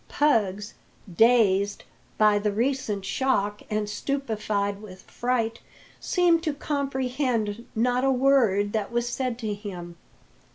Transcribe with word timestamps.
Puggs, 0.09 0.73
dazed 1.15 1.83
"by 2.17 2.39
the 2.39 2.51
recent 2.51 3.05
shock, 3.05 3.61
and 3.69 3.87
stupefied 3.87 4.81
with 4.81 5.03
fright, 5.03 5.59
seemed 5.99 6.41
to 6.41 6.55
comprehend 6.55 7.67
not 7.75 8.03
a 8.03 8.09
word 8.11 8.73
that 8.73 8.91
was 8.91 9.07
said 9.07 9.37
to 9.37 9.53
him. 9.53 9.95